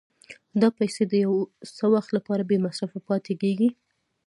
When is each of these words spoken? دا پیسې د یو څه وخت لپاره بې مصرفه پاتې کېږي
دا 0.61 0.69
پیسې 0.77 1.03
د 1.07 1.13
یو 1.25 1.33
څه 1.77 1.85
وخت 1.93 2.09
لپاره 2.17 2.47
بې 2.49 2.57
مصرفه 2.65 2.99
پاتې 3.09 3.33
کېږي 3.41 3.69